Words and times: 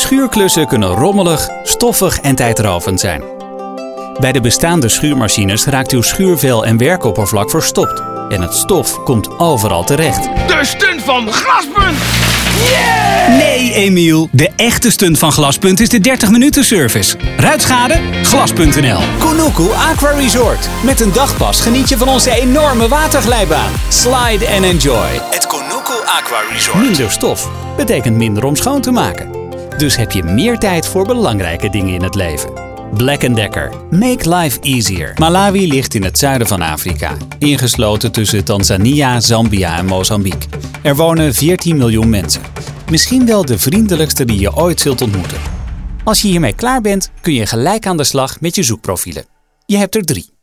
Schuurklussen 0.00 0.66
kunnen 0.66 0.88
rommelig, 0.88 1.48
stoffig 1.62 2.20
en 2.20 2.34
tijdrovend 2.34 3.00
zijn. 3.00 3.22
Bij 4.18 4.32
de 4.32 4.40
bestaande 4.40 4.88
schuurmachines 4.88 5.64
raakt 5.64 5.92
uw 5.92 6.02
schuurvel 6.02 6.64
en 6.64 6.76
werkoppervlak 6.76 7.50
verstopt. 7.50 8.02
En 8.28 8.42
het 8.42 8.54
stof 8.54 9.02
komt 9.02 9.38
overal 9.38 9.84
terecht. 9.84 10.22
De 10.22 10.58
stunt 10.62 11.02
van 11.02 11.32
Glaspunt! 11.32 11.98
Nee, 13.28 13.72
Emiel. 13.72 14.28
De 14.32 14.50
echte 14.56 14.90
stunt 14.90 15.18
van 15.18 15.32
Glaspunt 15.32 15.80
is 15.80 15.88
de 15.88 16.00
30 16.00 16.30
minuten 16.30 16.64
service. 16.64 17.16
Ruitschade? 17.36 18.00
Glas.nl 18.22 19.00
Konuku 19.18 19.72
Aqua 19.72 20.10
Resort. 20.10 20.68
Met 20.84 21.00
een 21.00 21.12
dagpas 21.12 21.60
geniet 21.60 21.88
je 21.88 21.96
van 21.96 22.08
onze 22.08 22.40
enorme 22.40 22.88
waterglijbaan. 22.88 23.70
Slide 23.88 24.48
and 24.48 24.64
enjoy. 24.64 25.20
Het 25.30 25.46
Konuku 25.46 25.92
Aqua 26.04 26.40
Resort. 26.52 26.80
Minder 26.80 27.10
stof 27.10 27.48
betekent 27.76 28.16
minder 28.16 28.44
om 28.44 28.56
schoon 28.56 28.80
te 28.80 28.90
maken. 28.90 29.39
Dus 29.80 29.96
heb 29.96 30.12
je 30.12 30.22
meer 30.22 30.58
tijd 30.58 30.86
voor 30.86 31.06
belangrijke 31.06 31.70
dingen 31.70 31.94
in 31.94 32.02
het 32.02 32.14
leven. 32.14 32.50
Black 32.96 33.34
Decker. 33.34 33.72
Make 33.90 34.36
life 34.36 34.60
easier. 34.60 35.12
Malawi 35.18 35.68
ligt 35.68 35.94
in 35.94 36.02
het 36.02 36.18
zuiden 36.18 36.46
van 36.46 36.62
Afrika, 36.62 37.16
ingesloten 37.38 38.12
tussen 38.12 38.44
Tanzania, 38.44 39.20
Zambia 39.20 39.78
en 39.78 39.86
Mozambique. 39.86 40.48
Er 40.82 40.96
wonen 40.96 41.34
14 41.34 41.76
miljoen 41.76 42.08
mensen. 42.08 42.42
Misschien 42.90 43.26
wel 43.26 43.44
de 43.44 43.58
vriendelijkste 43.58 44.24
die 44.24 44.38
je 44.38 44.56
ooit 44.56 44.80
zult 44.80 45.02
ontmoeten. 45.02 45.38
Als 46.04 46.22
je 46.22 46.28
hiermee 46.28 46.54
klaar 46.54 46.80
bent, 46.80 47.10
kun 47.20 47.34
je 47.34 47.46
gelijk 47.46 47.86
aan 47.86 47.96
de 47.96 48.04
slag 48.04 48.40
met 48.40 48.54
je 48.54 48.62
zoekprofielen. 48.62 49.24
Je 49.66 49.76
hebt 49.76 49.94
er 49.94 50.02
drie. 50.02 50.39